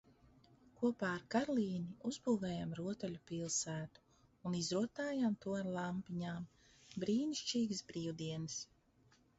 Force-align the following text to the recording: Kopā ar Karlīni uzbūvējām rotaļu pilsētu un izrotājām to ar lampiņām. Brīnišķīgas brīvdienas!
Kopā 0.77 1.09
ar 1.17 1.25
Karlīni 1.33 2.09
uzbūvējām 2.11 2.73
rotaļu 2.79 3.21
pilsētu 3.33 4.05
un 4.51 4.57
izrotājām 4.63 5.37
to 5.45 5.55
ar 5.61 5.71
lampiņām. 5.79 6.51
Brīnišķīgas 7.05 7.85
brīvdienas! 7.93 8.61